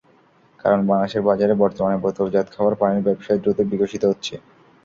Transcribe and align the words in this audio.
কারণ 0.59 0.79
বাংলাদেশের 0.89 1.25
বাজারে 1.29 1.53
বর্তমানে 1.61 1.97
বোতলজাত 2.03 2.47
খাবার 2.53 2.73
পানির 2.79 3.05
ব্যবসায় 3.07 3.39
দ্রুত 3.41 3.57
বিকশিত 3.71 4.03
হচ্ছে। 4.11 4.33